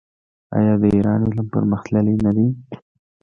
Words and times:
آیا 0.57 0.73
د 0.81 0.83
ایران 0.95 1.21
علم 1.27 1.47
پرمختللی 1.53 2.15
نه 2.25 2.31
دی؟ 2.35 2.47